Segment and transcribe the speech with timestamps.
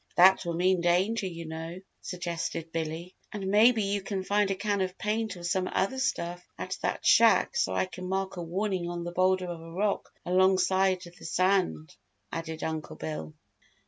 [0.15, 3.13] That will mean danger, you know," suggested Billy.
[3.31, 7.05] "And maybe you can find a can of paint or some other stuff at that
[7.05, 11.25] shack so I can mark a warning on the boulder of rock alongside of the
[11.25, 11.95] sand,"
[12.31, 13.35] added Uncle Bill.